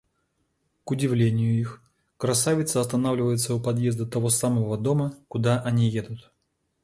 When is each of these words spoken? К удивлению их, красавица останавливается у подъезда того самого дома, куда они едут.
К 0.83 0.89
удивлению 0.89 1.59
их, 1.59 1.79
красавица 2.17 2.81
останавливается 2.81 3.53
у 3.53 3.59
подъезда 3.61 4.07
того 4.07 4.31
самого 4.31 4.75
дома, 4.75 5.13
куда 5.27 5.61
они 5.61 5.87
едут. 5.89 6.33